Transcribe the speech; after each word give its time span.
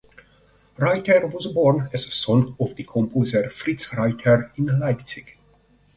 Reuter 0.79 1.27
was 1.27 1.45
born 1.45 1.87
as 1.93 2.11
son 2.11 2.55
of 2.59 2.73
the 2.75 2.83
composer 2.83 3.47
Fritz 3.51 3.93
Reuter 3.93 4.51
in 4.55 4.65
Leipzig. 4.79 5.37